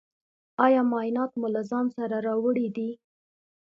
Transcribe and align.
ایا 0.65 0.81
معاینات 0.91 1.31
مو 1.39 1.47
له 1.55 1.61
ځان 1.69 1.85
سره 1.97 2.15
راوړي 2.27 2.67
دي؟ 2.75 2.89